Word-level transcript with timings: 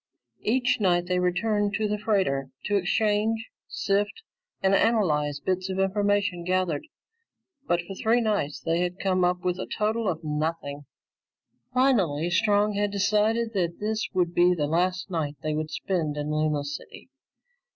Each 0.41 0.79
night 0.79 1.05
they 1.05 1.19
returned 1.19 1.75
to 1.75 1.87
the 1.87 1.99
freighter 1.99 2.49
to 2.65 2.75
exchange, 2.75 3.49
sift, 3.67 4.23
and 4.63 4.73
analyze 4.73 5.37
the 5.39 5.53
bits 5.53 5.69
of 5.69 5.77
information 5.77 6.43
gathered, 6.43 6.87
but 7.67 7.81
for 7.83 7.93
three 7.93 8.19
nights 8.19 8.59
they 8.59 8.79
had 8.79 8.97
come 8.97 9.23
up 9.23 9.41
with 9.43 9.59
a 9.59 9.67
total 9.67 10.07
of 10.09 10.23
nothing. 10.23 10.85
Finally, 11.71 12.31
Strong 12.31 12.73
had 12.73 12.89
decided 12.89 13.53
that 13.53 13.79
this 13.79 14.09
would 14.11 14.33
be 14.33 14.55
the 14.55 14.65
last 14.65 15.11
night 15.11 15.35
they 15.43 15.53
would 15.53 15.69
spend 15.69 16.17
in 16.17 16.31
Luna 16.33 16.63
City. 16.63 17.11